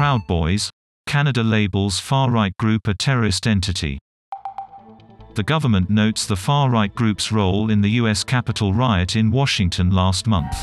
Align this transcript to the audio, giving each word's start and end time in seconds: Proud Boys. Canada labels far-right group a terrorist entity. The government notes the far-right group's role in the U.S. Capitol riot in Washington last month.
Proud 0.00 0.26
Boys. 0.26 0.70
Canada 1.06 1.42
labels 1.42 1.98
far-right 2.00 2.56
group 2.56 2.88
a 2.88 2.94
terrorist 2.94 3.46
entity. 3.46 3.98
The 5.34 5.42
government 5.42 5.90
notes 5.90 6.24
the 6.24 6.36
far-right 6.36 6.94
group's 6.94 7.30
role 7.30 7.68
in 7.68 7.82
the 7.82 7.90
U.S. 8.00 8.24
Capitol 8.24 8.72
riot 8.72 9.14
in 9.14 9.30
Washington 9.30 9.90
last 9.90 10.26
month. 10.26 10.56